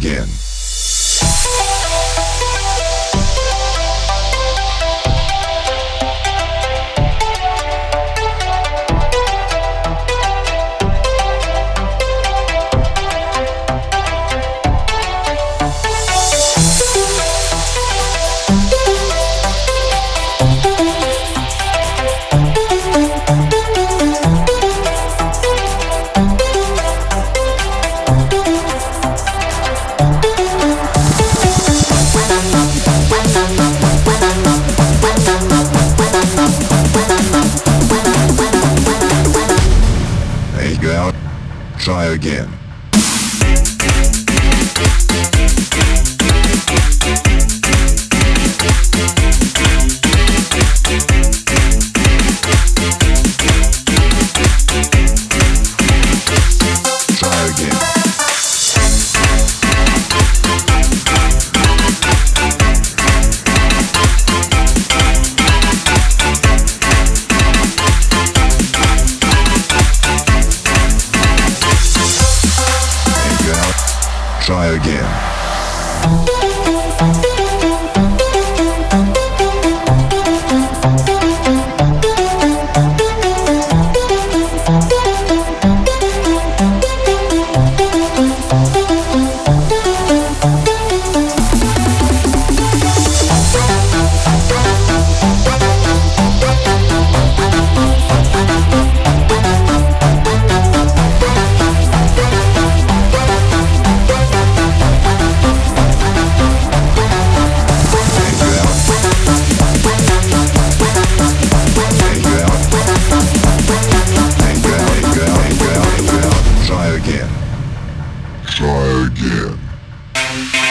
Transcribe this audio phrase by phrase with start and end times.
[0.00, 0.39] Again.
[41.80, 42.69] Try again.
[74.40, 75.39] Try again.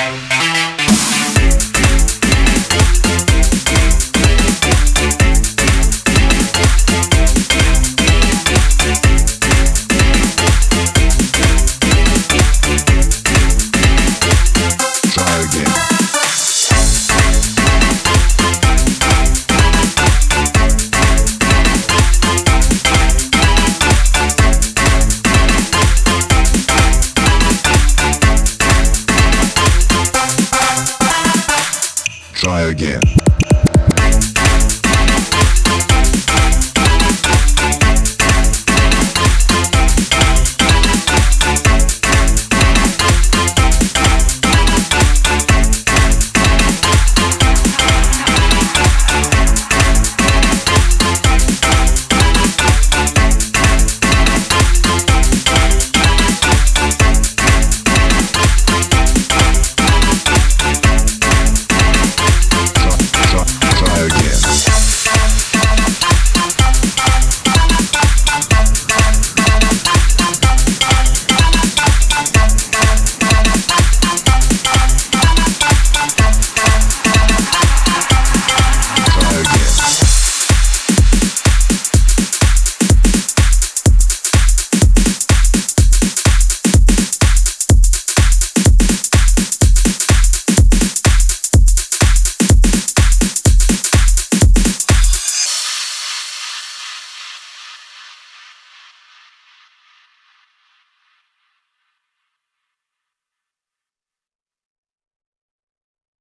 [0.10, 0.49] There
[32.50, 33.29] try again.